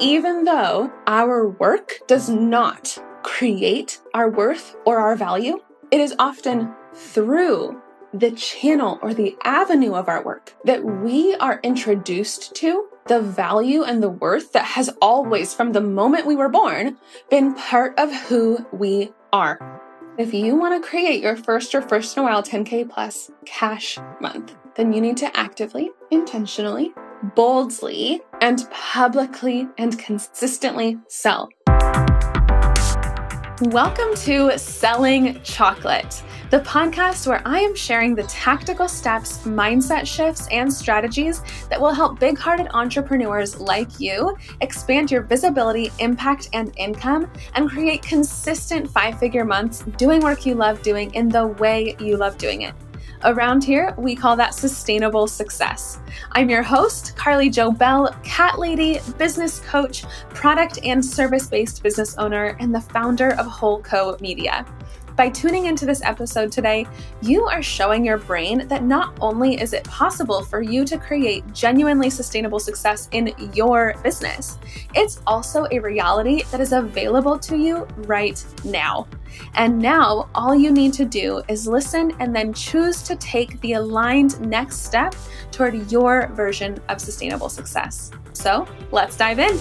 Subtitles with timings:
[0.00, 5.60] even though our work does not create our worth or our value,
[5.90, 7.80] it is often through
[8.14, 13.82] the channel or the avenue of our work that we are introduced to the value
[13.82, 16.96] and the worth that has always, from the moment we were born,
[17.30, 19.82] been part of who we are.
[20.18, 23.98] If you want to create your first or first in a while 10K plus cash
[24.20, 26.92] month, then you need to actively, intentionally,
[27.34, 31.48] boldly, and publicly and consistently sell.
[33.62, 40.46] Welcome to Selling Chocolate, the podcast where I am sharing the tactical steps, mindset shifts,
[40.52, 46.72] and strategies that will help big hearted entrepreneurs like you expand your visibility, impact, and
[46.76, 51.96] income and create consistent five figure months doing work you love doing in the way
[51.98, 52.74] you love doing it.
[53.24, 55.98] Around here, we call that sustainable success.
[56.32, 62.16] I'm your host, Carly Jo Bell, cat lady, business coach, product and service based business
[62.16, 64.64] owner, and the founder of Whole Co Media.
[65.16, 66.86] By tuning into this episode today,
[67.20, 71.42] you are showing your brain that not only is it possible for you to create
[71.52, 74.58] genuinely sustainable success in your business,
[74.94, 79.08] it's also a reality that is available to you right now.
[79.54, 83.74] And now, all you need to do is listen and then choose to take the
[83.74, 85.14] aligned next step
[85.50, 88.10] toward your version of sustainable success.
[88.32, 89.58] So, let's dive in.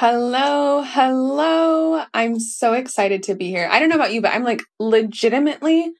[0.00, 2.04] Hello, hello.
[2.14, 3.68] I'm so excited to be here.
[3.68, 5.92] I don't know about you, but I'm like legitimately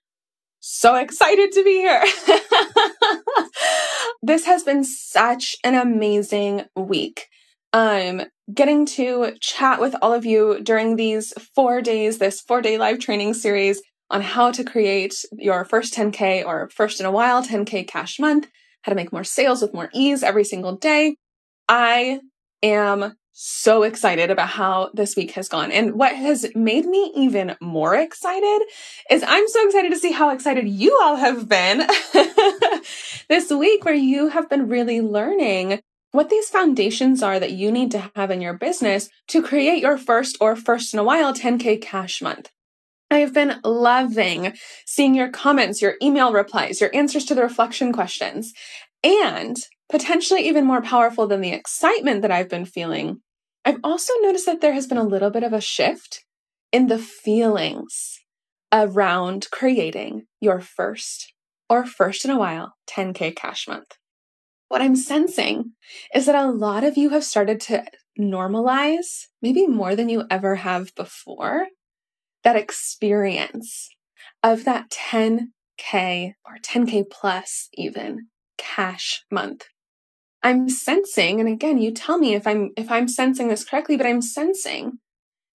[0.70, 2.04] so excited to be here.
[4.22, 7.26] this has been such an amazing week.
[7.72, 12.76] I'm getting to chat with all of you during these four days, this four day
[12.76, 13.80] live training series
[14.10, 18.46] on how to create your first 10K or first in a while 10K cash month,
[18.82, 21.16] how to make more sales with more ease every single day.
[21.66, 22.20] I
[22.62, 25.70] am so excited about how this week has gone.
[25.70, 28.66] And what has made me even more excited
[29.12, 31.86] is I'm so excited to see how excited you all have been
[33.28, 37.92] this week, where you have been really learning what these foundations are that you need
[37.92, 41.80] to have in your business to create your first or first in a while 10K
[41.80, 42.50] cash month.
[43.08, 44.54] I have been loving
[44.84, 48.52] seeing your comments, your email replies, your answers to the reflection questions,
[49.04, 49.56] and
[49.88, 53.20] potentially even more powerful than the excitement that I've been feeling
[53.64, 56.24] I've also noticed that there has been a little bit of a shift
[56.72, 58.20] in the feelings
[58.72, 61.32] around creating your first
[61.68, 63.96] or first in a while 10K cash month.
[64.68, 65.72] What I'm sensing
[66.14, 67.84] is that a lot of you have started to
[68.18, 71.68] normalize, maybe more than you ever have before,
[72.44, 73.88] that experience
[74.42, 79.66] of that 10K or 10K plus even cash month.
[80.42, 84.06] I'm sensing, and again, you tell me if I'm if I'm sensing this correctly, but
[84.06, 84.98] I'm sensing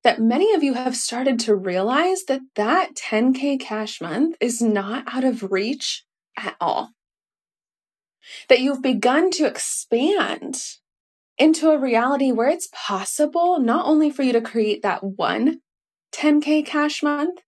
[0.04, 5.06] that many of you have started to realize that that 10k cash month is not
[5.08, 6.04] out of reach
[6.38, 6.92] at all.
[8.50, 10.62] That you've begun to expand
[11.38, 15.60] into a reality where it's possible not only for you to create that one
[16.14, 17.40] 10k cash month,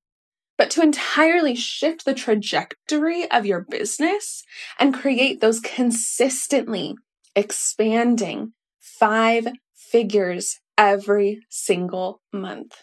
[0.58, 4.44] but to entirely shift the trajectory of your business
[4.80, 6.96] and create those consistently
[7.36, 12.76] expanding five figures every single month.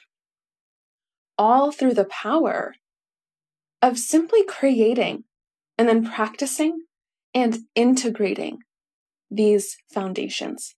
[1.38, 2.74] All through the power
[3.80, 5.24] of simply creating
[5.78, 6.84] and then practicing
[7.34, 8.58] and integrating
[9.30, 10.74] these foundations.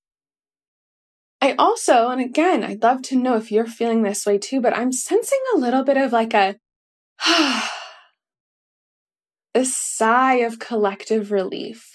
[1.40, 4.74] I also, and again, I'd love to know if you're feeling this way too, but
[4.74, 6.56] I'm sensing a little bit of like a,
[9.54, 11.93] a sigh of collective relief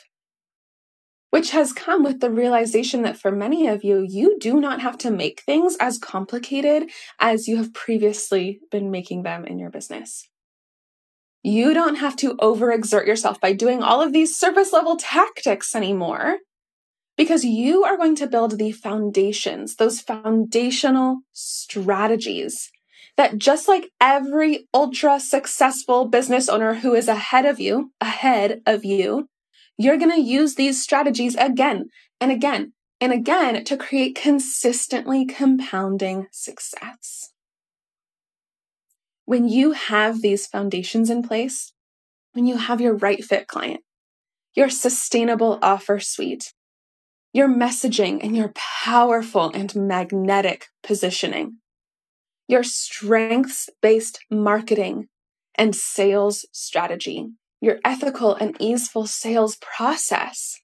[1.29, 4.97] which has come with the realization that for many of you, you do not have
[4.97, 10.27] to make things as complicated as you have previously been making them in your business.
[11.43, 16.37] You don't have to overexert yourself by doing all of these surface level tactics anymore
[17.15, 22.71] because you are going to build the foundations, those foundational strategies
[23.17, 28.85] that just like every ultra successful business owner who is ahead of you, ahead of
[28.85, 29.27] you,
[29.79, 31.89] you're going to use these strategies again
[32.19, 37.31] and again and again to create consistently compounding success.
[39.23, 41.71] When you have these foundations in place,
[42.33, 43.79] when you have your right fit client,
[44.53, 46.53] your sustainable offer suite,
[47.31, 48.51] your messaging and your
[48.83, 51.59] powerful and magnetic positioning,
[52.49, 55.07] your strengths based marketing
[55.55, 57.27] and sales strategy,
[57.61, 60.59] your ethical and easeful sales process.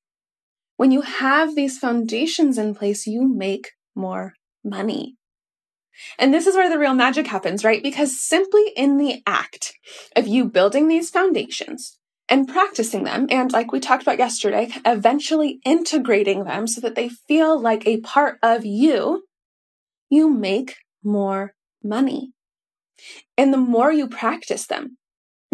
[0.77, 4.33] When you have these foundations in place, you make more
[4.63, 5.15] money.
[6.19, 7.81] And this is where the real magic happens, right?
[7.81, 9.73] Because simply in the act
[10.15, 11.97] of you building these foundations
[12.27, 17.09] and practicing them, and like we talked about yesterday, eventually integrating them so that they
[17.09, 19.23] feel like a part of you,
[20.09, 21.53] you make more
[21.83, 22.33] money.
[23.37, 24.97] And the more you practice them,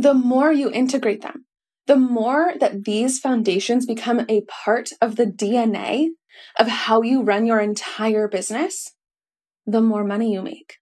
[0.01, 1.45] the more you integrate them,
[1.85, 6.07] the more that these foundations become a part of the DNA
[6.57, 8.93] of how you run your entire business,
[9.65, 10.77] the more money you make.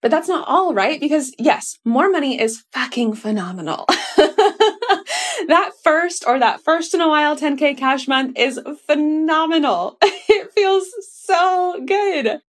[0.00, 0.98] But that's not all, right?
[1.00, 3.86] Because yes, more money is fucking phenomenal.
[4.16, 9.98] that first or that first in a while 10K cash month is phenomenal.
[10.28, 10.88] It feels
[11.22, 12.40] so good.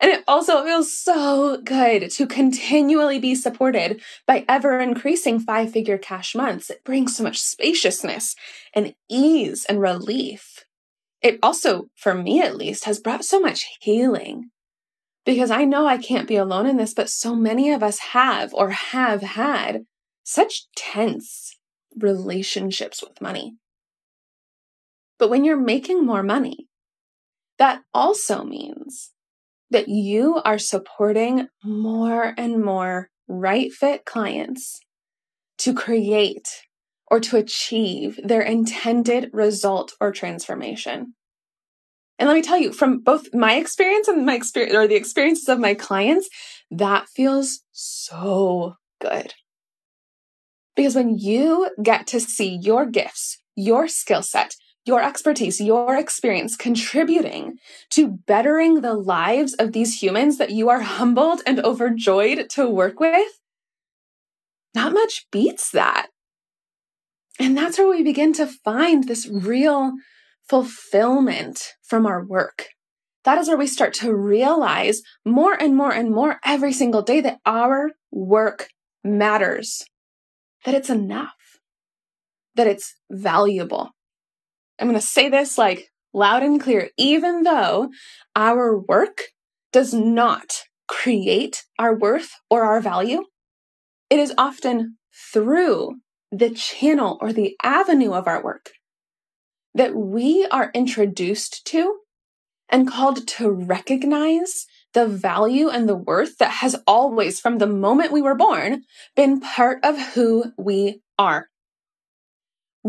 [0.00, 5.98] And it also feels so good to continually be supported by ever increasing five figure
[5.98, 6.70] cash months.
[6.70, 8.36] It brings so much spaciousness
[8.72, 10.64] and ease and relief.
[11.20, 14.50] It also, for me at least, has brought so much healing
[15.24, 18.54] because I know I can't be alone in this, but so many of us have
[18.54, 19.84] or have had
[20.22, 21.56] such tense
[21.96, 23.56] relationships with money.
[25.18, 26.68] But when you're making more money,
[27.58, 29.10] that also means
[29.70, 34.80] that you are supporting more and more right fit clients
[35.58, 36.48] to create
[37.10, 41.14] or to achieve their intended result or transformation.
[42.18, 45.48] And let me tell you, from both my experience and my experience or the experiences
[45.48, 46.28] of my clients,
[46.70, 49.34] that feels so good.
[50.74, 54.54] Because when you get to see your gifts, your skill set,
[54.88, 57.58] your expertise, your experience contributing
[57.90, 62.98] to bettering the lives of these humans that you are humbled and overjoyed to work
[62.98, 63.40] with,
[64.74, 66.08] not much beats that.
[67.38, 69.92] And that's where we begin to find this real
[70.48, 72.68] fulfillment from our work.
[73.24, 77.20] That is where we start to realize more and more and more every single day
[77.20, 78.70] that our work
[79.04, 79.84] matters,
[80.64, 81.34] that it's enough,
[82.54, 83.90] that it's valuable.
[84.78, 87.90] I'm going to say this like loud and clear, even though
[88.36, 89.22] our work
[89.72, 93.24] does not create our worth or our value,
[94.08, 94.96] it is often
[95.32, 95.96] through
[96.30, 98.70] the channel or the avenue of our work
[99.74, 101.98] that we are introduced to
[102.68, 108.12] and called to recognize the value and the worth that has always, from the moment
[108.12, 108.82] we were born,
[109.14, 111.48] been part of who we are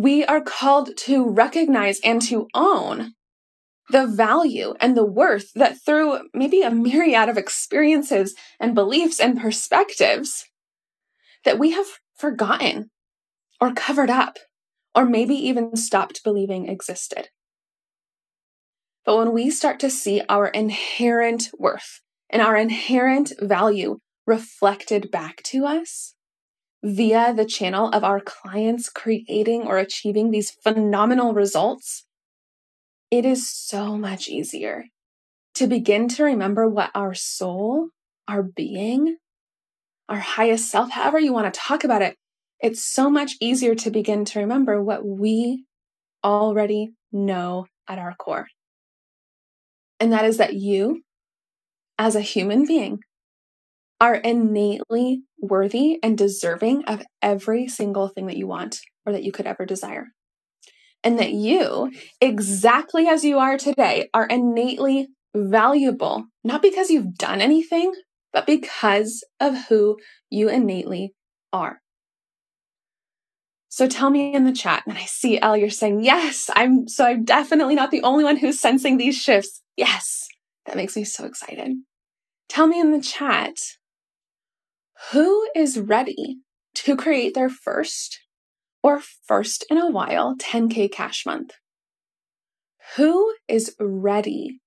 [0.02, 3.14] we are called to recognize and to own
[3.90, 9.42] the value and the worth that through maybe a myriad of experiences and beliefs and
[9.42, 10.46] perspectives
[11.44, 12.92] that we have forgotten
[13.60, 14.38] or covered up
[14.96, 17.30] or maybe even stopped believing existed.
[19.06, 25.42] But when we start to see our inherent worth and our inherent value reflected back
[25.44, 26.14] to us,
[26.84, 32.06] via the channel of our clients creating or achieving these phenomenal results,
[33.12, 34.86] it is so much easier
[35.56, 37.90] to begin to remember what our soul,
[38.28, 39.18] our being,
[40.08, 42.16] our highest self, however you want to talk about it,
[42.62, 45.66] it's so much easier to begin to remember what we
[46.24, 48.48] already know at our core.
[50.00, 51.02] And that is that you,
[51.98, 53.00] as a human being,
[54.00, 59.32] are innately worthy and deserving of every single thing that you want or that you
[59.32, 60.08] could ever desire.
[61.04, 67.40] And that you, exactly as you are today, are innately valuable, not because you've done
[67.40, 67.94] anything,
[68.34, 69.98] but because of who
[70.30, 71.14] you innately
[71.54, 71.80] are.
[73.70, 77.06] So tell me in the chat, and I see Elle, you're saying, yes, I'm so
[77.06, 79.62] I'm definitely not the only one who's sensing these shifts.
[79.78, 80.28] Yes,
[80.66, 81.78] that makes me so excited.
[82.50, 83.56] Tell me in the chat,
[85.12, 86.38] who is ready
[86.76, 88.20] to create their first
[88.84, 91.54] or first in a while 10K cash month?
[92.96, 94.60] Who is ready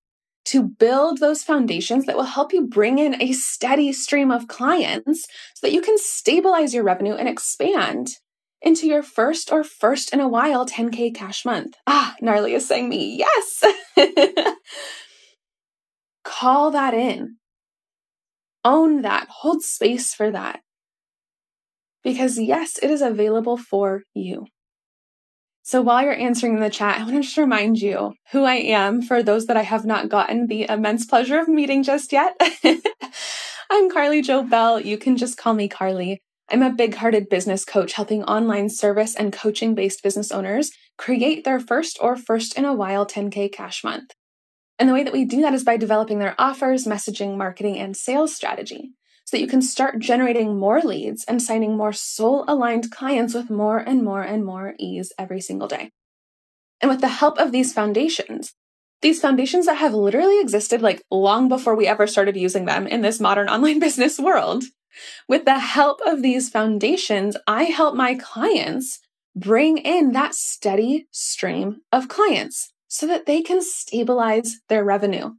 [0.46, 5.26] to build those foundations that will help you bring in a steady stream of clients
[5.54, 8.16] so that you can stabilize your revenue and expand
[8.60, 11.76] into your first or first in a while 10K cash month?
[11.86, 13.64] Ah, Gnarly is saying me, yes.
[16.24, 17.36] Call that in
[18.64, 20.61] own that, hold space for that.
[22.02, 24.47] Because yes, it is available for you.
[25.64, 28.57] So while you're answering in the chat, I want to just remind you who I
[28.57, 32.35] am for those that I have not gotten the immense pleasure of meeting just yet.
[33.71, 34.81] I'm Carly Jo Bell.
[34.81, 36.21] You can just call me Carly.
[36.50, 41.45] I'm a big hearted business coach helping online service and coaching based business owners create
[41.45, 44.11] their first or first in a while 10K cash month.
[44.79, 47.97] And the way that we do that is by developing their offers, messaging, marketing, and
[47.97, 48.91] sales strategy
[49.25, 53.50] so that you can start generating more leads and signing more soul aligned clients with
[53.50, 55.91] more and more and more ease every single day.
[56.81, 58.55] And with the help of these foundations,
[59.02, 63.02] these foundations that have literally existed like long before we ever started using them in
[63.02, 64.64] this modern online business world,
[65.29, 69.00] with the help of these foundations, I help my clients
[69.35, 75.30] bring in that steady stream of clients so that they can stabilize their revenue.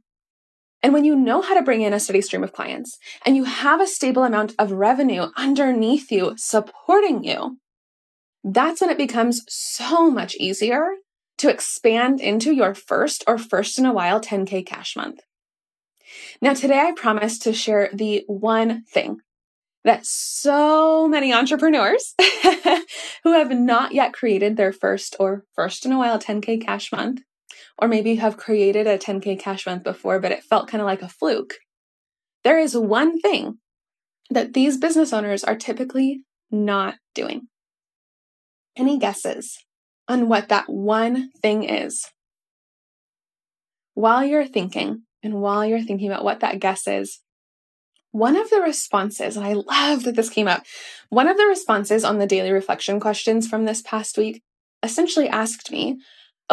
[0.82, 3.44] And when you know how to bring in a steady stream of clients and you
[3.44, 7.58] have a stable amount of revenue underneath you supporting you,
[8.42, 10.84] that's when it becomes so much easier
[11.38, 15.20] to expand into your first or first in a while 10K cash month.
[16.42, 19.18] Now, today I promise to share the one thing
[19.84, 22.14] that so many entrepreneurs
[23.22, 27.20] who have not yet created their first or first in a while 10K cash month,
[27.78, 30.86] or maybe you have created a 10K cash month before, but it felt kind of
[30.86, 31.54] like a fluke.
[32.44, 33.58] There is one thing
[34.30, 37.48] that these business owners are typically not doing.
[38.76, 39.58] Any guesses
[40.08, 42.06] on what that one thing is?
[43.94, 47.20] While you're thinking, and while you're thinking about what that guess is,
[48.10, 50.64] one of the responses, and I love that this came up,
[51.08, 54.42] one of the responses on the daily reflection questions from this past week
[54.82, 55.98] essentially asked me,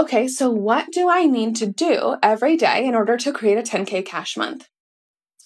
[0.01, 3.61] okay, so what do I need to do every day in order to create a
[3.61, 4.67] 10K cash month?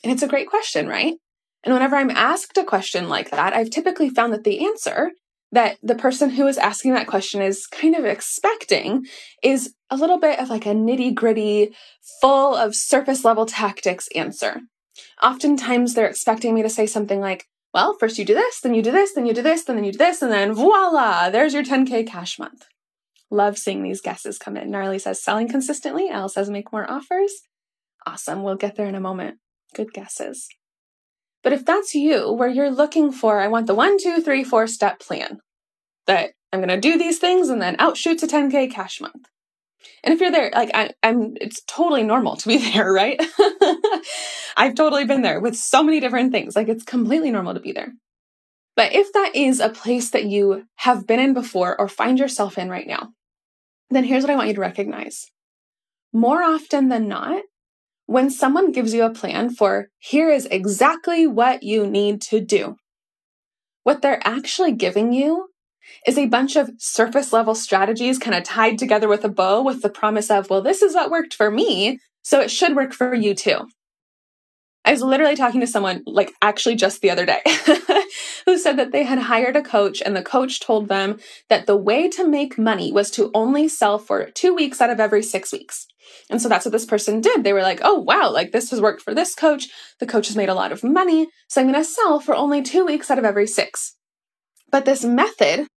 [0.04, 1.16] And it's a great question, right?
[1.64, 5.12] And whenever I'm asked a question like that, I've typically found that the answer
[5.52, 9.06] that the person who is asking that question is kind of expecting
[9.44, 11.74] is a little bit of like a nitty gritty,
[12.22, 14.62] full of surface level tactics answer.
[15.22, 18.82] Oftentimes they're expecting me to say something like, well, first you do this, then you
[18.82, 21.64] do this, then you do this, then you do this, and then voila, there's your
[21.64, 22.66] 10K cash month.
[23.32, 24.70] Love seeing these guesses come in.
[24.70, 26.10] Gnarly says selling consistently.
[26.10, 27.42] Al says make more offers.
[28.06, 28.44] Awesome.
[28.44, 29.38] We'll get there in a moment.
[29.74, 30.48] Good guesses.
[31.44, 34.68] But if that's you, where you're looking for, I want the one, two, three, four
[34.68, 35.40] step plan
[36.08, 39.28] that I'm going to do these things and then outshoots a 10K cash month.
[40.04, 43.22] And if you're there, like I, am it's totally normal to be there, right?
[44.58, 46.56] I've totally been there with so many different things.
[46.56, 47.94] Like it's completely normal to be there.
[48.76, 52.58] But if that is a place that you have been in before or find yourself
[52.58, 53.10] in right now,
[53.90, 55.28] then here's what I want you to recognize.
[56.12, 57.44] More often than not,
[58.06, 62.76] when someone gives you a plan for here is exactly what you need to do,
[63.84, 65.48] what they're actually giving you
[66.06, 69.82] is a bunch of surface level strategies kind of tied together with a bow with
[69.82, 73.14] the promise of, well, this is what worked for me, so it should work for
[73.14, 73.68] you too.
[74.84, 77.42] I was literally talking to someone, like actually just the other day,
[78.46, 81.76] who said that they had hired a coach and the coach told them that the
[81.76, 85.52] way to make money was to only sell for two weeks out of every six
[85.52, 85.88] weeks.
[86.30, 87.44] And so that's what this person did.
[87.44, 89.68] They were like, oh, wow, like this has worked for this coach.
[90.00, 91.28] The coach has made a lot of money.
[91.50, 93.96] So I'm going to sell for only two weeks out of every six.
[94.72, 95.68] But this method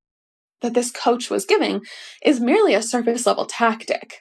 [0.60, 1.82] that this coach was giving
[2.22, 4.18] is merely a surface level tactic.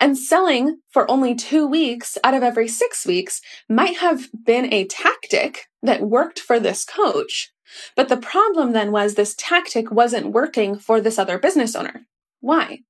[0.00, 4.86] And selling for only two weeks out of every six weeks might have been a
[4.86, 7.52] tactic that worked for this coach.
[7.96, 12.06] But the problem then was this tactic wasn't working for this other business owner.
[12.40, 12.80] Why?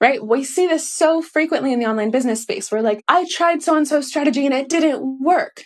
[0.00, 0.24] Right?
[0.24, 3.76] We see this so frequently in the online business space where, like, I tried so
[3.76, 5.64] and so strategy and it didn't work.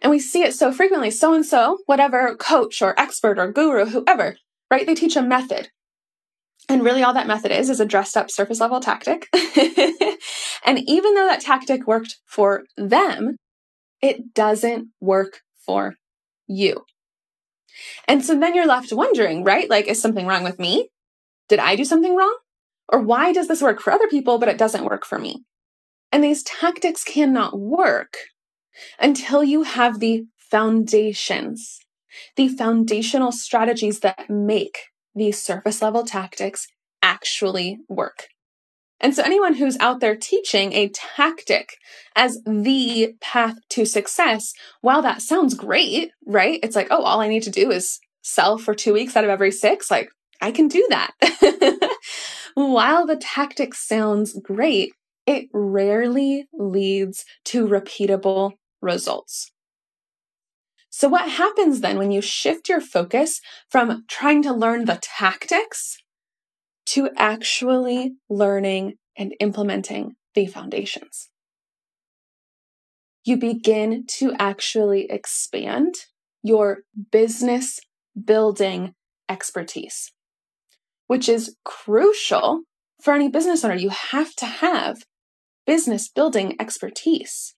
[0.00, 1.10] And we see it so frequently.
[1.10, 4.36] So and so, whatever coach or expert or guru, whoever,
[4.70, 4.86] right?
[4.86, 5.70] They teach a method.
[6.68, 9.28] And really, all that method is, is a dressed up surface level tactic.
[10.64, 13.36] and even though that tactic worked for them,
[14.00, 15.94] it doesn't work for
[16.46, 16.84] you.
[18.06, 19.68] And so then you're left wondering, right?
[19.68, 20.88] Like, is something wrong with me?
[21.48, 22.36] Did I do something wrong?
[22.88, 25.44] Or why does this work for other people, but it doesn't work for me?
[26.12, 28.16] And these tactics cannot work
[28.98, 31.80] until you have the foundations,
[32.36, 34.78] the foundational strategies that make
[35.14, 36.66] these surface level tactics
[37.02, 38.28] actually work.
[39.00, 41.76] And so, anyone who's out there teaching a tactic
[42.16, 46.60] as the path to success, while that sounds great, right?
[46.62, 49.30] It's like, oh, all I need to do is sell for two weeks out of
[49.30, 49.90] every six.
[49.90, 50.08] Like,
[50.40, 51.10] I can do that.
[52.54, 54.92] while the tactic sounds great,
[55.26, 59.50] it rarely leads to repeatable results.
[61.04, 65.98] So, what happens then when you shift your focus from trying to learn the tactics
[66.86, 71.28] to actually learning and implementing the foundations?
[73.22, 75.94] You begin to actually expand
[76.42, 77.80] your business
[78.18, 78.94] building
[79.28, 80.10] expertise,
[81.06, 82.62] which is crucial
[83.02, 83.74] for any business owner.
[83.74, 85.04] You have to have
[85.66, 87.53] business building expertise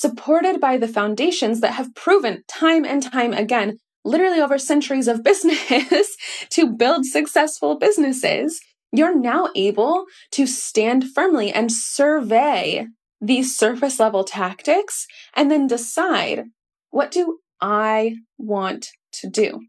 [0.00, 5.22] supported by the foundations that have proven time and time again, literally over centuries of
[5.30, 6.16] business,
[6.48, 8.62] to build successful businesses.
[8.92, 12.86] You're now able to stand firmly and survey
[13.20, 16.44] these surface level tactics and then decide
[16.88, 18.88] what do I want
[19.20, 19.60] to do?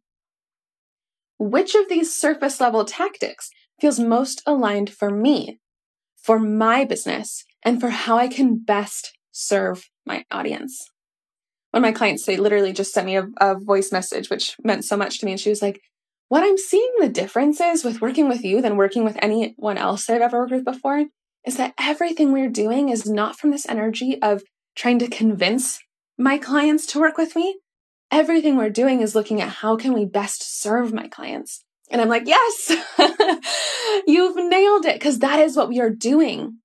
[1.37, 3.49] Which of these surface level tactics
[3.81, 5.59] feels most aligned for me,
[6.15, 10.89] for my business, and for how I can best serve my audience?
[11.71, 14.83] One of my clients, they literally just sent me a, a voice message, which meant
[14.83, 15.31] so much to me.
[15.31, 15.81] And she was like,
[16.27, 20.15] What I'm seeing the differences with working with you than working with anyone else that
[20.15, 21.05] I've ever worked with before
[21.45, 24.43] is that everything we're doing is not from this energy of
[24.75, 25.79] trying to convince
[26.17, 27.59] my clients to work with me.
[28.11, 31.63] Everything we're doing is looking at how can we best serve my clients.
[31.89, 32.71] And I'm like, yes,
[34.07, 36.57] you've nailed it because that is what we are doing.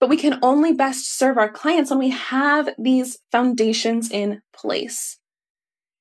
[0.00, 5.18] But we can only best serve our clients when we have these foundations in place.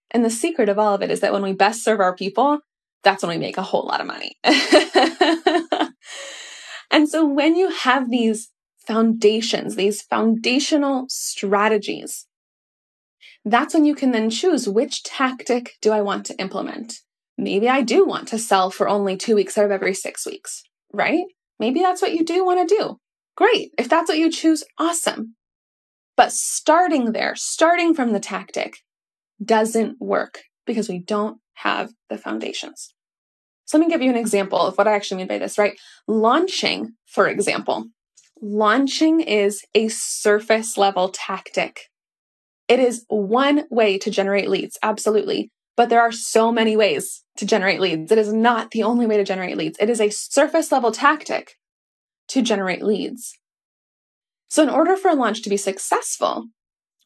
[0.09, 2.59] And the secret of all of it is that when we best serve our people,
[3.03, 4.37] that's when we make a whole lot of money.
[6.91, 8.49] And so when you have these
[8.85, 12.25] foundations, these foundational strategies,
[13.45, 16.99] that's when you can then choose which tactic do I want to implement.
[17.37, 20.63] Maybe I do want to sell for only two weeks out of every six weeks,
[20.91, 21.23] right?
[21.59, 22.99] Maybe that's what you do want to do.
[23.39, 23.71] Great.
[23.77, 25.35] If that's what you choose, awesome.
[26.17, 28.79] But starting there, starting from the tactic,
[29.41, 32.93] doesn't work because we don't have the foundations.
[33.63, 35.79] So let me give you an example of what I actually mean by this, right?
[36.05, 37.85] Launching, for example,
[38.41, 41.83] launching is a surface level tactic.
[42.67, 45.49] It is one way to generate leads, absolutely.
[45.77, 48.11] But there are so many ways to generate leads.
[48.11, 49.77] It is not the only way to generate leads.
[49.79, 51.53] It is a surface level tactic
[52.29, 53.37] to generate leads.
[54.47, 56.45] So, in order for a launch to be successful,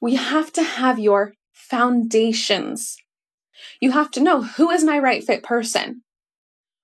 [0.02, 2.96] we have to have your foundations.
[3.80, 6.04] You have to know who is my right fit person?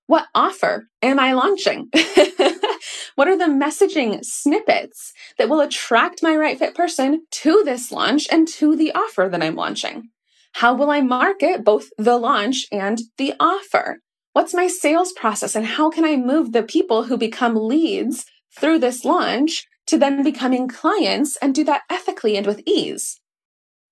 [0.06, 1.88] What offer am I launching?
[3.14, 8.26] what are the messaging snippets that will attract my right fit person to this launch
[8.30, 10.08] and to the offer that I'm launching?
[10.54, 14.00] How will I market both the launch and the offer?
[14.32, 18.26] What's my sales process and how can I move the people who become leads
[18.58, 23.20] through this launch to then becoming clients and do that ethically and with ease?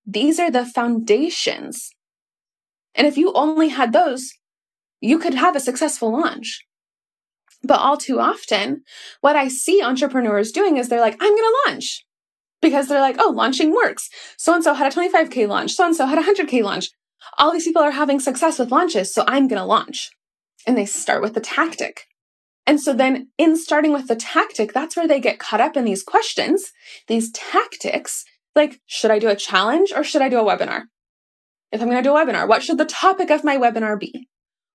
[0.07, 1.90] These are the foundations.
[2.94, 4.33] And if you only had those,
[5.01, 6.64] you could have a successful launch.
[7.64, 8.83] But all too often,
[9.20, 12.05] what I see entrepreneurs doing is they're like, I'm going to launch
[12.62, 14.09] because they're like, oh, launching works.
[14.37, 15.72] So and so had a 25K launch.
[15.72, 16.90] So and so had a 100K launch.
[17.38, 19.12] All these people are having success with launches.
[19.12, 20.12] So I'm going to launch.
[20.66, 22.05] And they start with the tactic.
[22.66, 25.85] And so then, in starting with the tactic, that's where they get caught up in
[25.85, 26.73] these questions,
[27.07, 30.83] these tactics like, should I do a challenge or should I do a webinar?
[31.71, 34.29] If I'm going to do a webinar, what should the topic of my webinar be?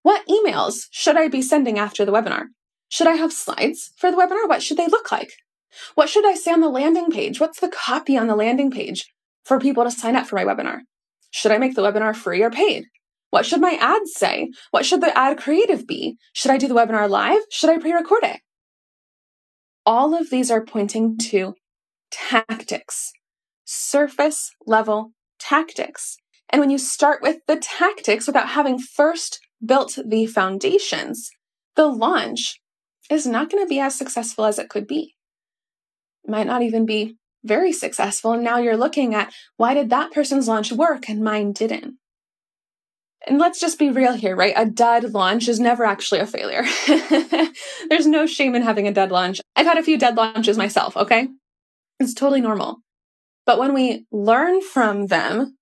[0.04, 2.46] What emails should I be sending after the webinar?
[2.89, 4.48] Should I have slides for the webinar?
[4.48, 5.32] What should they look like?
[5.96, 7.39] What should I say on the landing page?
[7.39, 9.06] What's the copy on the landing page
[9.43, 10.80] for people to sign up for my webinar?
[11.32, 12.86] Should I make the webinar free or paid?
[13.34, 14.52] What should my ads say?
[14.69, 16.17] What should the ad creative be?
[16.34, 17.41] Should I do the webinar live?
[17.50, 18.41] Should I pre record it?
[19.88, 21.56] All of these are pointing to
[22.12, 23.12] tactics,
[23.65, 26.17] surface level tactics.
[26.52, 31.32] And when you start with the tactics without having first built the foundations,
[31.76, 32.62] the launch
[33.10, 35.15] is not going to be as successful as it could be.
[36.24, 38.34] It might not even be very successful.
[38.34, 41.96] And now you're looking at why did that person's launch work and mine didn't?
[43.28, 44.54] And let's just be real here, right?
[44.56, 46.64] A dud launch is never actually a failure.
[47.90, 49.40] There's no shame in having a dud launch.
[49.56, 51.30] I've had a few dead launches myself, okay?
[52.00, 52.80] It's totally normal.
[53.46, 55.56] But when we learn from them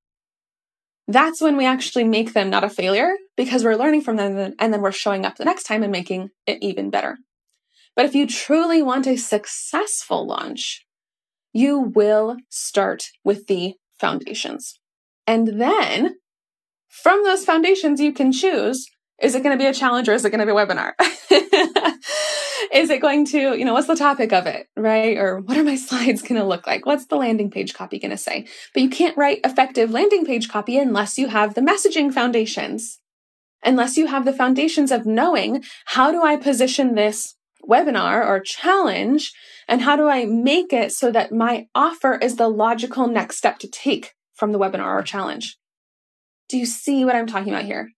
[1.12, 4.74] that's when we actually make them not a failure because we're learning from them and
[4.74, 7.17] then we're showing up the next time and making it even better.
[7.95, 10.86] But if you truly want a successful launch,
[11.54, 14.80] you will start with the foundations.
[15.28, 16.15] And then
[16.91, 18.88] from those foundations, you can choose
[19.21, 20.93] is it going to be a challenge or is it going to be a webinar?
[22.73, 25.15] is it going to, you know, what's the topic of it, right?
[25.17, 26.86] Or what are my slides going to look like?
[26.86, 28.47] What's the landing page copy going to say?
[28.73, 32.99] But you can't write effective landing page copy unless you have the messaging foundations,
[33.63, 39.32] unless you have the foundations of knowing how do I position this webinar or challenge
[39.67, 43.60] and how do I make it so that my offer is the logical next step
[43.60, 45.58] to take from the webinar or challenge?
[46.51, 47.89] Do you see what I'm talking about here?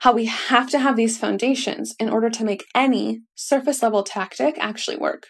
[0.00, 4.56] how we have to have these foundations in order to make any surface level tactic
[4.58, 5.28] actually work.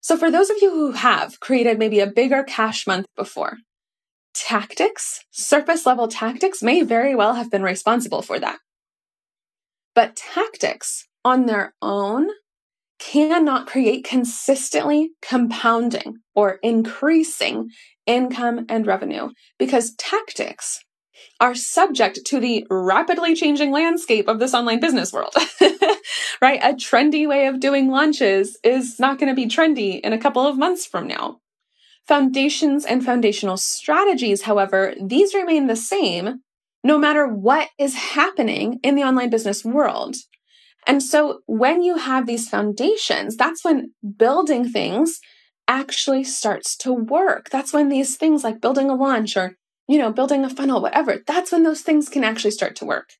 [0.00, 3.58] So, for those of you who have created maybe a bigger cash month before,
[4.34, 8.58] tactics, surface level tactics, may very well have been responsible for that.
[9.94, 12.28] But tactics on their own
[12.98, 17.68] cannot create consistently compounding or increasing
[18.06, 20.80] income and revenue because tactics
[21.40, 25.34] are subject to the rapidly changing landscape of this online business world.
[26.40, 26.60] right?
[26.62, 30.46] A trendy way of doing launches is not going to be trendy in a couple
[30.46, 31.38] of months from now.
[32.06, 36.40] Foundations and foundational strategies, however, these remain the same
[36.84, 40.16] no matter what is happening in the online business world.
[40.86, 45.18] And so when you have these foundations, that's when building things
[45.66, 47.48] actually starts to work.
[47.48, 49.56] That's when these things like building a launch or,
[49.88, 53.10] you know, building a funnel, whatever, that's when those things can actually start to work.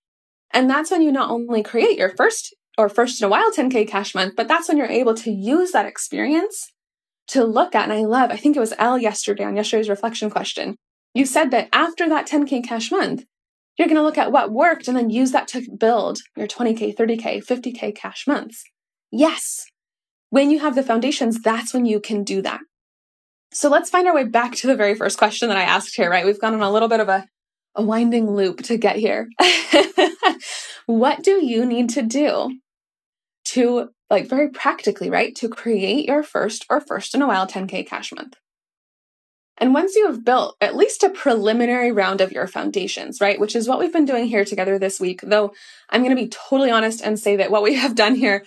[0.53, 3.88] And that's when you not only create your first or first in a while 10K
[3.88, 6.72] cash month, but that's when you're able to use that experience
[7.29, 7.85] to look at.
[7.85, 10.77] And I love, I think it was Elle yesterday on yesterday's reflection question.
[11.12, 13.24] You said that after that 10K cash month,
[13.79, 16.94] you're going to look at what worked and then use that to build your 20K,
[16.94, 18.64] 30K, 50K cash months.
[19.11, 19.64] Yes.
[20.31, 22.61] When you have the foundations, that's when you can do that.
[23.55, 26.11] So let's find our way back to the very first question that I asked here,
[26.11, 26.27] right?
[26.27, 27.25] We've gone on a little bit of a,
[27.77, 29.29] a winding loop to get here.
[30.87, 32.59] what do you need to do
[33.47, 35.37] to, like, very practically, right?
[35.37, 38.35] To create your first or first in a while 10K cash month?
[39.59, 43.55] And once you have built at least a preliminary round of your foundations, right, which
[43.55, 45.53] is what we've been doing here together this week, though
[45.90, 48.45] I'm going to be totally honest and say that what we have done here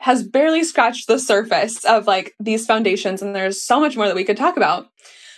[0.00, 4.16] has barely scratched the surface of like these foundations, and there's so much more that
[4.16, 4.88] we could talk about.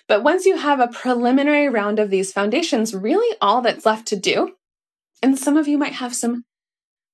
[0.06, 4.16] But once you have a preliminary round of these foundations, really all that's left to
[4.16, 4.52] do,
[5.20, 6.44] and some of you might have some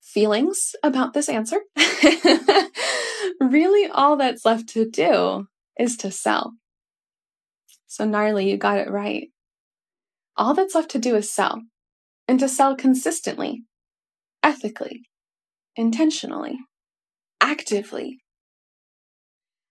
[0.03, 1.61] feelings about this answer,
[3.41, 5.47] really all that's left to do
[5.79, 6.53] is to sell.
[7.87, 9.29] So, gnarly, you got it right.
[10.37, 11.63] All that's left to do is sell,
[12.27, 13.63] and to sell consistently,
[14.43, 15.05] ethically,
[15.77, 16.59] intentionally,
[17.49, 18.19] actively.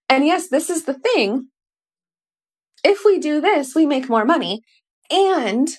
[0.10, 1.48] And yes, this is the thing.
[2.84, 4.62] If we do this, we make more money.
[5.12, 5.70] And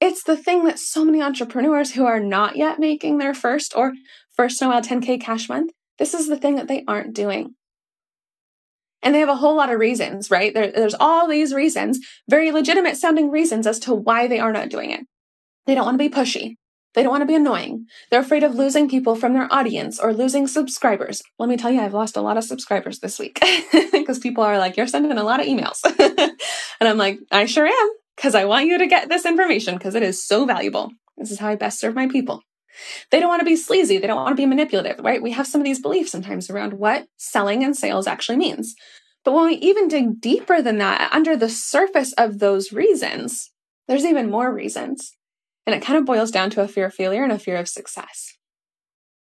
[0.00, 3.92] it's the thing that so many entrepreneurs who are not yet making their first or
[4.36, 7.54] first in while 10K cash month, this is the thing that they aren't doing.
[9.02, 10.52] And they have a whole lot of reasons, right?
[10.52, 14.68] There, there's all these reasons, very legitimate sounding reasons as to why they are not
[14.68, 15.00] doing it.
[15.66, 16.56] They don't want to be pushy.
[16.96, 17.86] They don't want to be annoying.
[18.10, 21.22] They're afraid of losing people from their audience or losing subscribers.
[21.38, 23.38] Let me tell you, I've lost a lot of subscribers this week
[23.92, 25.78] because people are like, you're sending a lot of emails.
[26.80, 29.94] and I'm like, I sure am because I want you to get this information because
[29.94, 30.90] it is so valuable.
[31.18, 32.42] This is how I best serve my people.
[33.10, 33.98] They don't want to be sleazy.
[33.98, 35.22] They don't want to be manipulative, right?
[35.22, 38.74] We have some of these beliefs sometimes around what selling and sales actually means.
[39.22, 43.50] But when we even dig deeper than that, under the surface of those reasons,
[43.86, 45.15] there's even more reasons.
[45.66, 47.68] And it kind of boils down to a fear of failure and a fear of
[47.68, 48.34] success.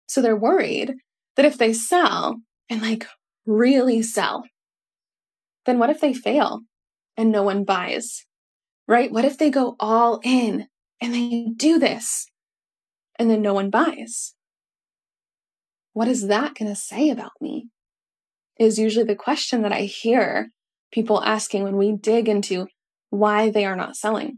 [0.07, 0.93] So they're worried
[1.35, 3.07] that if they sell and like
[3.45, 4.43] really sell,
[5.65, 6.61] then what if they fail
[7.17, 8.25] and no one buys?
[8.87, 9.11] Right?
[9.11, 10.67] What if they go all in
[11.01, 12.27] and they do this
[13.17, 14.35] and then no one buys?
[15.93, 17.69] What is that going to say about me?
[18.59, 20.49] Is usually the question that I hear
[20.91, 22.67] people asking when we dig into
[23.09, 24.37] why they are not selling.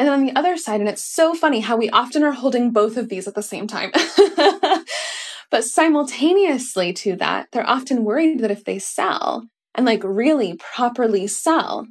[0.00, 2.70] And then on the other side, and it's so funny how we often are holding
[2.70, 3.92] both of these at the same time.
[5.50, 11.26] but simultaneously to that, they're often worried that if they sell and like really properly
[11.26, 11.86] sell,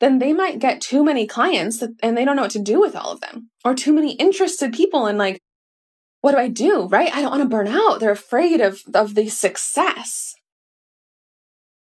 [0.00, 2.96] then they might get too many clients and they don't know what to do with
[2.96, 5.38] all of them or too many interested people and like
[6.22, 7.14] what do i do right?
[7.14, 8.00] I don't want to burn out.
[8.00, 10.34] They're afraid of of the success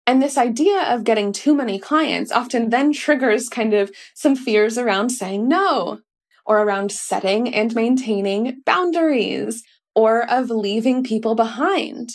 [0.08, 4.78] and this idea of getting too many clients often then triggers kind of some fears
[4.78, 5.98] around saying no
[6.46, 9.62] or around setting and maintaining boundaries
[9.94, 12.08] or of leaving people behind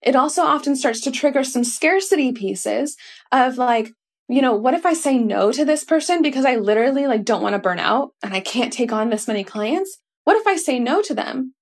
[0.00, 2.96] it also often starts to trigger some scarcity pieces
[3.32, 3.90] of like
[4.26, 7.42] you know, what if I say no to this person because I literally like don't
[7.42, 9.98] want to burn out and I can't take on this many clients?
[10.24, 11.52] What if I say no to them?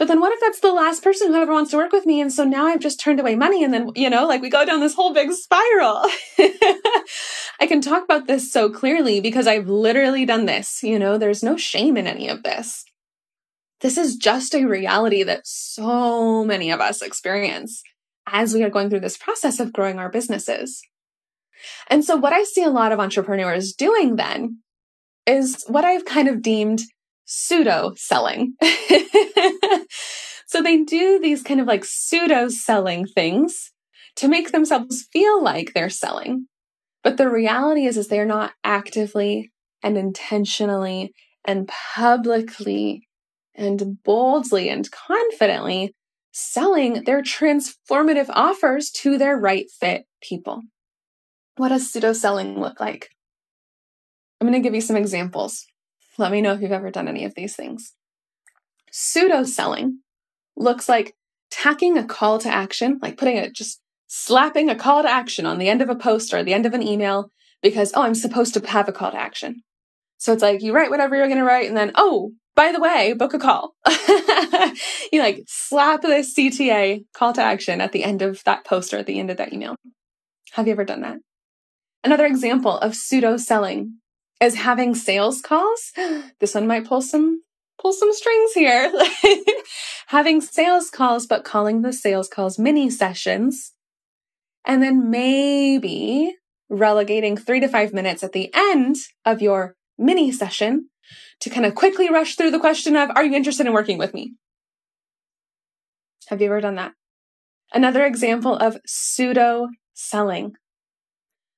[0.00, 2.22] But then what if that's the last person who ever wants to work with me?
[2.22, 4.64] And so now I've just turned away money and then, you know, like we go
[4.64, 6.06] down this whole big spiral.
[7.60, 10.82] I can talk about this so clearly because I've literally done this.
[10.82, 12.86] You know, there's no shame in any of this.
[13.82, 17.82] This is just a reality that so many of us experience
[18.26, 20.80] as we are going through this process of growing our businesses.
[21.88, 24.60] And so, what I see a lot of entrepreneurs doing then
[25.26, 26.80] is what I've kind of deemed
[27.32, 28.54] pseudo selling.
[30.46, 33.70] so they do these kind of like pseudo selling things
[34.16, 36.48] to make themselves feel like they're selling.
[37.04, 41.12] But the reality is, is they're not actively and intentionally
[41.44, 43.06] and publicly
[43.54, 45.94] and boldly and confidently
[46.32, 50.62] selling their transformative offers to their right fit people.
[51.56, 53.08] What does pseudo selling look like?
[54.40, 55.64] I'm going to give you some examples.
[56.20, 57.94] Let me know if you've ever done any of these things.
[58.92, 60.00] Pseudo selling
[60.54, 61.14] looks like
[61.50, 65.58] tacking a call to action, like putting it just slapping a call to action on
[65.58, 67.30] the end of a post or the end of an email
[67.62, 69.62] because, oh, I'm supposed to have a call to action.
[70.18, 72.80] So it's like you write whatever you're going to write and then, oh, by the
[72.80, 73.74] way, book a call.
[75.10, 78.98] you like slap this CTA call to action at the end of that post or
[78.98, 79.76] at the end of that email.
[80.52, 81.16] Have you ever done that?
[82.04, 84.00] Another example of pseudo selling
[84.40, 85.92] is having sales calls.
[86.40, 87.42] This one might pull some
[87.80, 88.92] pull some strings here.
[90.08, 93.72] having sales calls, but calling the sales calls mini sessions.
[94.64, 96.36] And then maybe
[96.68, 100.90] relegating three to five minutes at the end of your mini session
[101.40, 104.14] to kind of quickly rush through the question of, Are you interested in working with
[104.14, 104.34] me?
[106.28, 106.92] Have you ever done that?
[107.72, 110.52] Another example of pseudo selling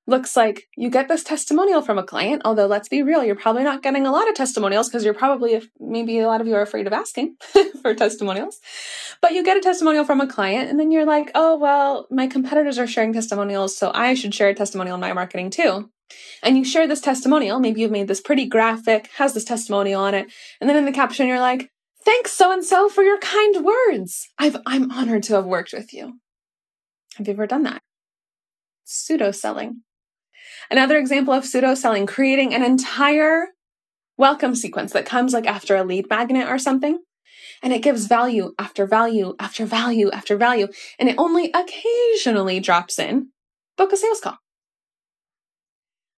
[0.07, 3.63] looks like you get this testimonial from a client, although let's be real, you're probably
[3.63, 6.63] not getting a lot of testimonials because you're probably, maybe a lot of you are
[6.63, 7.37] afraid of asking
[7.83, 8.61] for testimonials.
[9.21, 12.27] But you get a testimonial from a client, and then you're like, oh, well, my
[12.27, 15.91] competitors are sharing testimonials, so I should share a testimonial in my marketing too.
[16.43, 20.15] And you share this testimonial, maybe you've made this pretty graphic, has this testimonial on
[20.15, 21.71] it, and then in the caption, you're like,
[22.05, 24.29] thanks so and so for your kind words.
[24.39, 26.19] I've, I'm honored to have worked with you.
[27.17, 27.83] Have you ever done that?
[28.85, 29.83] Pseudo selling.
[30.73, 33.49] Another example of pseudo selling, creating an entire
[34.17, 36.99] welcome sequence that comes like after a lead magnet or something.
[37.63, 40.69] And it gives value after value after value after value.
[40.99, 43.29] And it only occasionally drops in
[43.77, 44.39] book a sales call.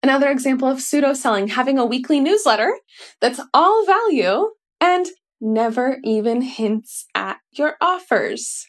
[0.05, 2.79] Another example of pseudo selling, having a weekly newsletter
[3.21, 5.07] that's all value and
[5.41, 8.69] never even hints at your offers.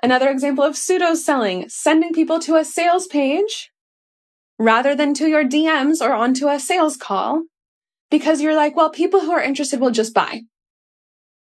[0.00, 3.72] Another example of pseudo selling, sending people to a sales page
[4.58, 7.42] rather than to your DMs or onto a sales call
[8.10, 10.42] because you're like, well, people who are interested will just buy.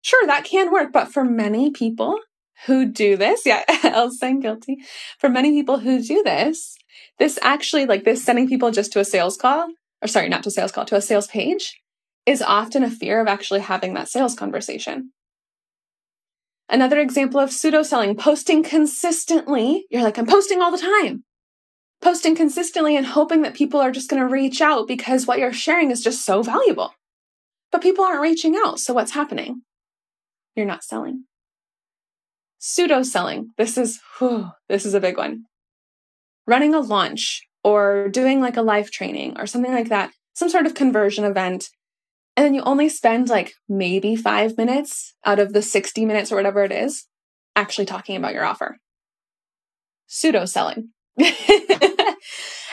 [0.01, 2.19] Sure, that can work, but for many people
[2.65, 4.77] who do this, yeah, I'll saying guilty.
[5.17, 6.75] For many people who do this,
[7.17, 9.67] this actually, like this sending people just to a sales call,
[10.01, 11.79] or sorry, not to a sales call, to a sales page,
[12.25, 15.11] is often a fear of actually having that sales conversation.
[16.69, 19.85] Another example of pseudo selling, posting consistently.
[19.89, 21.23] You're like, I'm posting all the time
[22.01, 25.53] posting consistently and hoping that people are just going to reach out because what you're
[25.53, 26.93] sharing is just so valuable.
[27.71, 28.79] But people aren't reaching out.
[28.79, 29.61] So what's happening?
[30.55, 31.25] You're not selling.
[32.57, 33.51] Pseudo selling.
[33.57, 35.43] This is, whew, this is a big one.
[36.47, 40.65] Running a launch or doing like a live training or something like that, some sort
[40.65, 41.69] of conversion event.
[42.35, 46.35] And then you only spend like maybe five minutes out of the 60 minutes or
[46.35, 47.05] whatever it is
[47.55, 48.77] actually talking about your offer.
[50.07, 50.89] Pseudo selling.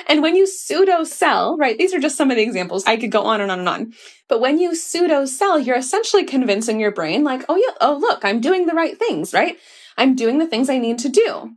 [0.08, 2.86] and when you pseudo sell, right, these are just some of the examples.
[2.86, 3.92] I could go on and on and on.
[4.28, 8.24] But when you pseudo sell, you're essentially convincing your brain, like, oh, yeah, oh, look,
[8.24, 9.58] I'm doing the right things, right?
[9.96, 11.56] I'm doing the things I need to do,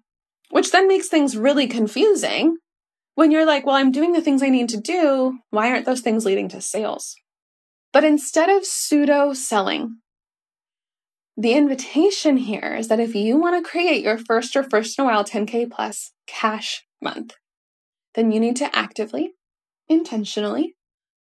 [0.50, 2.58] which then makes things really confusing
[3.16, 5.40] when you're like, well, I'm doing the things I need to do.
[5.52, 7.16] Why aren't those things leading to sales?
[7.94, 9.98] But instead of pseudo selling,
[11.38, 15.06] the invitation here is that if you want to create your first or first in
[15.06, 17.36] a while 10K plus cash month,
[18.16, 19.34] then you need to actively,
[19.88, 20.76] intentionally,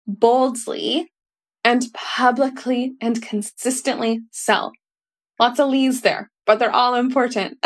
[0.06, 1.10] boldly,
[1.64, 4.72] and publicly and consistently sell.
[5.38, 7.58] Lots of leads there, but they're all important.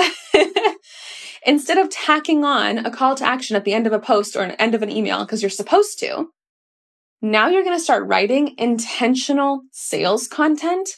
[1.47, 4.43] Instead of tacking on a call to action at the end of a post or
[4.43, 6.29] an end of an email because you're supposed to,
[7.21, 10.89] now you're going to start writing intentional sales content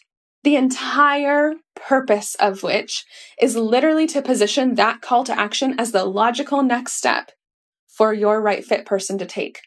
[0.42, 3.04] the entire purpose of which
[3.40, 7.30] is literally to position that call to action as the logical next step
[7.96, 9.60] for your right fit person to take.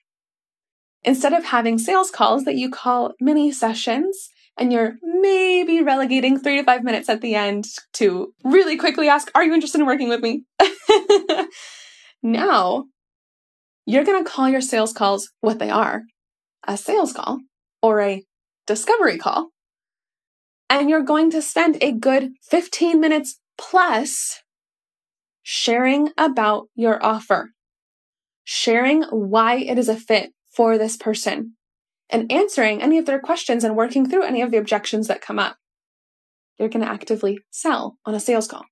[1.04, 6.58] Instead of having sales calls that you call mini sessions and you're maybe relegating three
[6.58, 10.10] to five minutes at the end to really quickly ask, Are you interested in working
[10.10, 10.44] with me?
[12.24, 12.86] now,
[13.86, 16.04] you're going to call your sales calls what they are
[16.68, 17.40] a sales call
[17.82, 18.26] or a
[18.66, 19.52] discovery call
[20.70, 24.42] and you're going to spend a good 15 minutes plus
[25.44, 27.52] sharing about your offer,
[28.50, 31.54] sharing why it is a fit for this person,
[32.10, 35.38] and answering any of their questions and working through any of the objections that come
[35.38, 35.58] up.
[36.58, 38.64] You're going to actively sell on a sales call.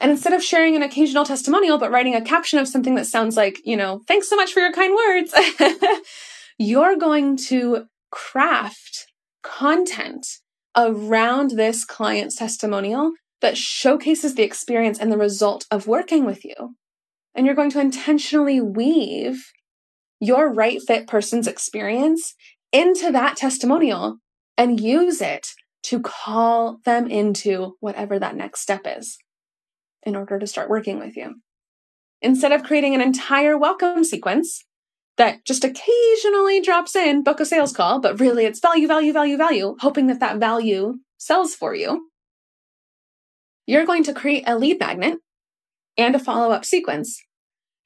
[0.00, 3.36] And instead of sharing an occasional testimonial, but writing a caption of something that sounds
[3.36, 5.32] like, you know, thanks so much for your kind words,
[6.58, 9.06] you're going to craft
[9.44, 10.26] content
[10.76, 16.74] around this client's testimonial that showcases the experience and the result of working with you.
[17.34, 19.44] And you're going to intentionally weave
[20.20, 22.34] your right fit person's experience
[22.72, 24.18] into that testimonial
[24.56, 25.48] and use it
[25.84, 29.18] to call them into whatever that next step is
[30.04, 31.36] in order to start working with you.
[32.22, 34.64] Instead of creating an entire welcome sequence
[35.16, 39.36] that just occasionally drops in, book a sales call, but really it's value, value, value,
[39.36, 42.08] value, hoping that that value sells for you,
[43.66, 45.18] you're going to create a lead magnet
[45.96, 47.22] and a follow up sequence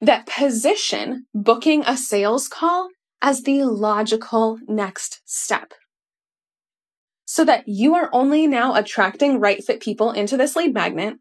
[0.01, 2.89] that position booking a sales call
[3.21, 5.73] as the logical next step.
[7.25, 11.15] So that you are only now attracting right fit people into this lead magnet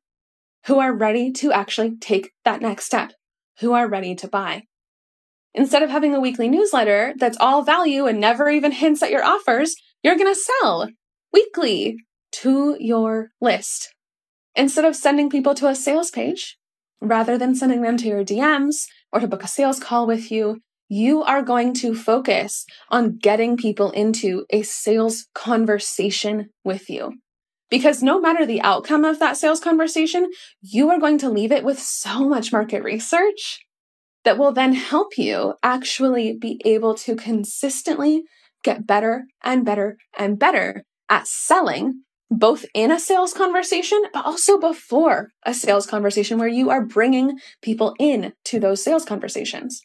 [0.66, 3.12] who are ready to actually take that next step,
[3.60, 4.64] who are ready to buy.
[5.54, 9.24] Instead of having a weekly newsletter that's all value and never even hints at your
[9.24, 10.88] offers, you're going to sell
[11.32, 11.96] weekly
[12.32, 13.94] to your list.
[14.56, 16.58] Instead of sending people to a sales page,
[17.04, 20.60] rather than sending them to your DMs or to book a sales call with you,
[20.88, 27.14] you are going to focus on getting people into a sales conversation with you.
[27.70, 31.64] Because no matter the outcome of that sales conversation, you are going to leave it
[31.64, 33.64] with so much market research
[34.24, 38.22] that will then help you actually be able to consistently
[38.62, 44.58] get better and better and better at selling both in a sales conversation, but also
[44.58, 49.80] before a sales conversation where you are bringing people in to those sales conversations.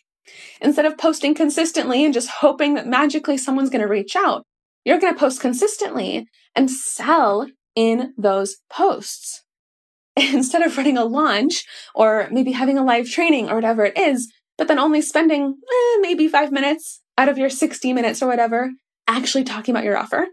[0.61, 4.43] Instead of posting consistently and just hoping that magically someone's going to reach out,
[4.85, 9.43] you're going to post consistently and sell in those posts.
[10.15, 11.63] Instead of running a launch
[11.95, 15.97] or maybe having a live training or whatever it is, but then only spending eh,
[16.01, 18.71] maybe five minutes out of your 60 minutes or whatever
[19.07, 20.27] actually talking about your offer,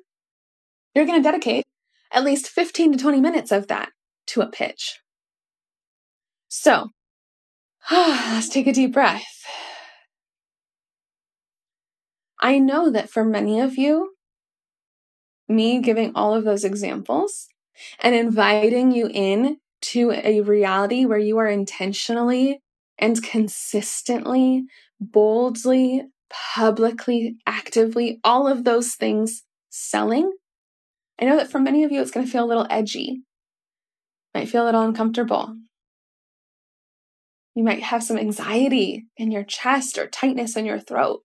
[0.95, 1.66] you're going to dedicate
[2.13, 3.91] at least 15 to 20 minutes of that
[4.29, 5.01] to a pitch.
[6.49, 6.91] So,
[7.91, 9.25] let's take a deep breath.
[12.41, 14.13] I know that for many of you,
[15.49, 17.49] me giving all of those examples
[18.01, 22.61] and inviting you in to a reality where you are intentionally
[22.99, 24.65] and consistently,
[25.01, 30.33] boldly, publicly, actively, all of those things selling
[31.21, 33.23] I know that for many of you, it's going to feel a little edgy,
[34.35, 35.57] might feel a little uncomfortable.
[37.55, 41.23] You might have some anxiety in your chest or tightness in your throat.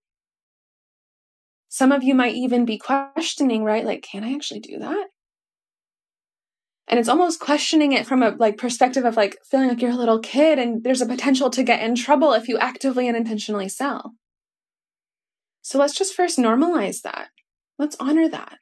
[1.68, 3.86] Some of you might even be questioning, right?
[3.86, 5.08] Like, can I actually do that?
[6.88, 9.96] And it's almost questioning it from a like perspective of like feeling like you're a
[9.96, 13.70] little kid and there's a potential to get in trouble if you actively and intentionally
[13.70, 14.14] sell.
[15.62, 17.30] So let's just first normalize that.
[17.78, 18.61] Let's honor that.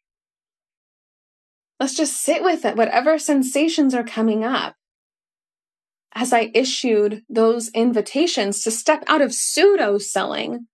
[1.80, 4.76] Let's just sit with it, whatever sensations are coming up.
[6.14, 10.68] As I issued those invitations to step out of pseudo selling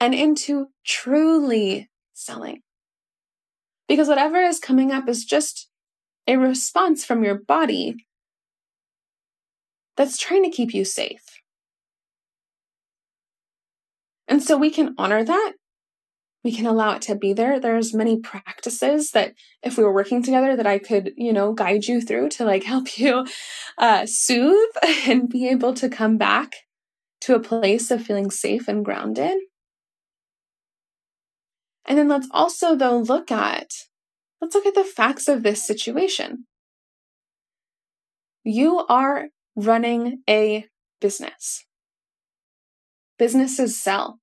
[0.00, 2.62] and into truly selling.
[3.86, 5.68] Because whatever is coming up is just
[6.26, 8.06] a response from your body
[9.96, 11.40] that's trying to keep you safe.
[14.26, 15.52] And so we can honor that
[16.42, 17.60] we can allow it to be there.
[17.60, 21.84] There's many practices that if we were working together that i could you know guide
[21.84, 23.26] you through to like help you
[23.78, 24.74] uh, soothe
[25.06, 26.52] and be able to come back
[27.22, 29.36] to a place of feeling safe and grounded.
[31.84, 33.70] And then let's also though look at
[34.40, 36.46] let's look at the facts of this situation.
[38.44, 40.66] You are running a
[41.00, 41.66] business.
[43.18, 44.19] Businesses sell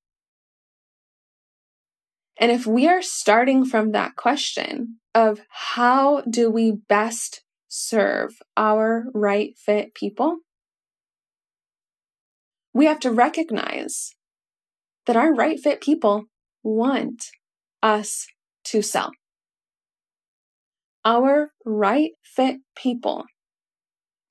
[2.40, 9.06] and if we are starting from that question of how do we best serve our
[9.14, 10.38] right fit people,
[12.74, 14.14] we have to recognize
[15.08, 16.26] that our right fit people
[16.64, 17.26] want
[17.82, 18.28] us
[18.66, 19.12] to sell.
[21.04, 23.26] Our right fit people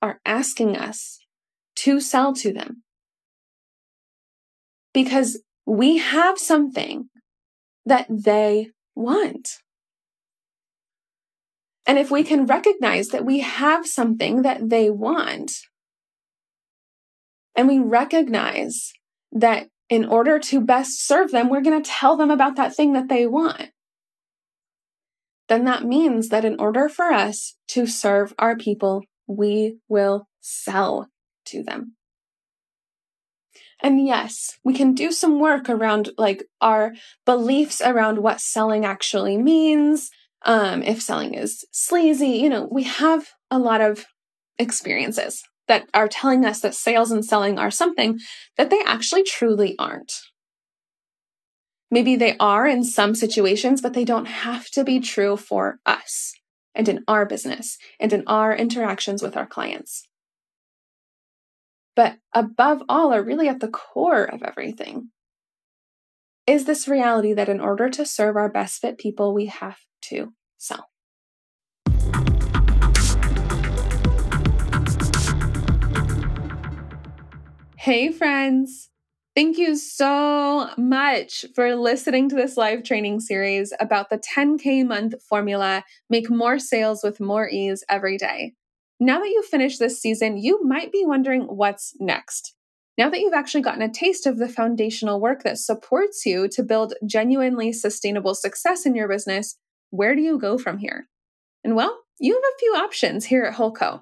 [0.01, 1.19] are asking us
[1.77, 2.83] to sell to them
[4.93, 7.09] because we have something
[7.87, 9.49] that they want.
[11.85, 15.53] And if we can recognize that we have something that they want,
[17.55, 18.91] and we recognize
[19.31, 22.93] that in order to best serve them, we're going to tell them about that thing
[22.93, 23.69] that they want.
[25.47, 31.07] Then that means that in order for us to serve our people, we will sell
[31.45, 31.96] to them.
[33.81, 36.93] And yes, we can do some work around like our
[37.25, 40.09] beliefs around what selling actually means.
[40.43, 44.05] Um, if selling is sleazy, you know, we have a lot of
[44.57, 48.19] experiences that are telling us that sales and selling are something
[48.57, 50.13] that they actually truly aren't.
[51.89, 56.33] Maybe they are in some situations, but they don't have to be true for us
[56.75, 60.07] and in our business and in our interactions with our clients.
[61.97, 65.09] But above all, are really at the core of everything,
[66.45, 70.31] is this reality that in order to serve our best fit people, we have to
[70.59, 70.91] sell.
[77.79, 78.91] Hey, friends.
[79.35, 85.15] Thank you so much for listening to this live training series about the 10K month
[85.27, 88.53] formula Make more sales with more ease every day.
[88.99, 92.55] Now that you've finished this season, you might be wondering what's next.
[92.97, 96.63] Now that you've actually gotten a taste of the foundational work that supports you to
[96.63, 99.55] build genuinely sustainable success in your business,
[99.91, 101.07] where do you go from here?
[101.63, 104.01] And well, you have a few options here at Holco.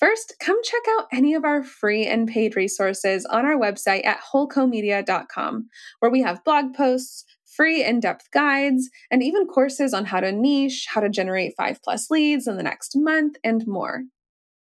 [0.00, 4.20] First, come check out any of our free and paid resources on our website at
[4.32, 7.24] holcomedia.com, where we have blog posts,
[7.58, 11.82] free in depth guides, and even courses on how to niche, how to generate five
[11.82, 14.04] plus leads in the next month, and more.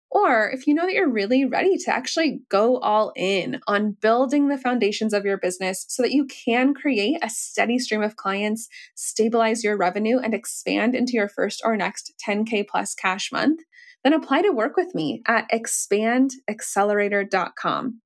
[0.10, 4.48] Or if you know that you're really ready to actually go all in on building
[4.48, 8.68] the foundations of your business so that you can create a steady stream of clients,
[8.96, 13.60] stabilize your revenue, and expand into your first or next 10K plus cash month,
[14.04, 18.02] then apply to work with me at expandaccelerator.com.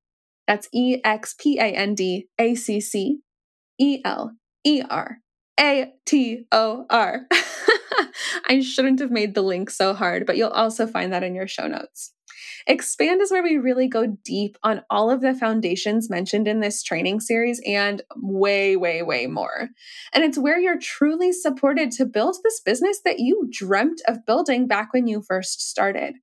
[0.48, 3.20] That's E X P A N D A C C
[3.80, 4.34] E L
[4.66, 5.20] E R
[5.60, 7.22] A T O R.
[8.48, 11.48] I shouldn't have made the link so hard, but you'll also find that in your
[11.48, 12.14] show notes.
[12.68, 16.84] Expand is where we really go deep on all of the foundations mentioned in this
[16.84, 19.70] training series and way, way, way more.
[20.14, 24.68] And it's where you're truly supported to build this business that you dreamt of building
[24.68, 26.16] back when you first started.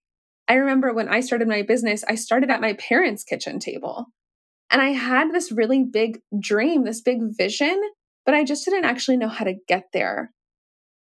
[0.49, 4.07] I remember when I started my business, I started at my parents' kitchen table.
[4.71, 7.81] And I had this really big dream, this big vision,
[8.29, 10.35] but I just didn't actually know how to get there.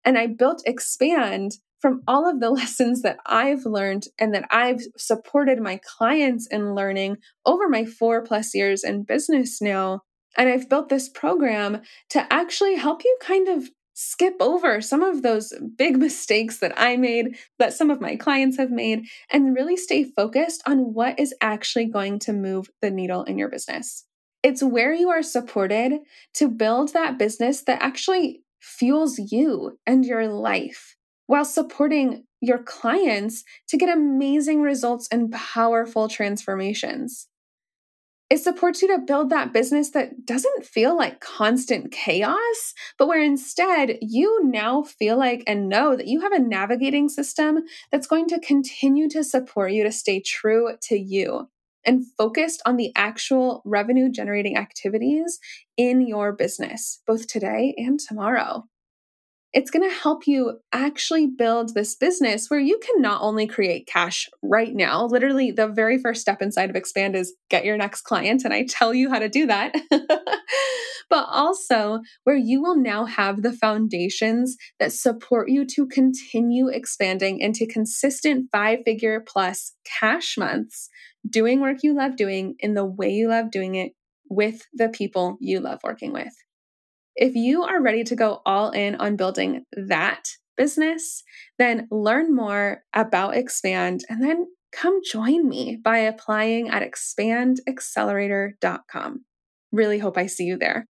[0.02, 4.80] And I built Expand from all of the lessons that I've learned and that I've
[4.96, 10.00] supported my clients in learning over my four plus years in business now.
[10.38, 15.20] And I've built this program to actually help you kind of skip over some of
[15.20, 19.76] those big mistakes that I made, that some of my clients have made, and really
[19.76, 24.06] stay focused on what is actually going to move the needle in your business.
[24.42, 26.00] It's where you are supported
[26.34, 33.44] to build that business that actually fuels you and your life while supporting your clients
[33.68, 37.28] to get amazing results and powerful transformations.
[38.30, 43.22] It supports you to build that business that doesn't feel like constant chaos, but where
[43.22, 48.28] instead you now feel like and know that you have a navigating system that's going
[48.28, 51.48] to continue to support you to stay true to you
[51.88, 55.38] and focused on the actual revenue generating activities
[55.78, 58.64] in your business, both today and tomorrow
[59.54, 63.86] it's going to help you actually build this business where you can not only create
[63.86, 68.02] cash right now, literally, the very first step inside of Expand is get your next
[68.02, 69.74] client, and I tell you how to do that,
[71.10, 77.40] but also where you will now have the foundations that support you to continue expanding
[77.40, 80.90] into consistent five figure plus cash months,
[81.28, 83.92] doing work you love doing in the way you love doing it
[84.28, 86.34] with the people you love working with.
[87.20, 91.24] If you are ready to go all in on building that business,
[91.58, 99.24] then learn more about Expand and then come join me by applying at expandaccelerator.com.
[99.72, 100.86] Really hope I see you there.